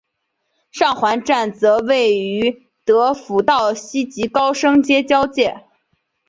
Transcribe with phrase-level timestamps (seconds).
[0.71, 5.63] 上环站则位于德辅道西及高升街交界。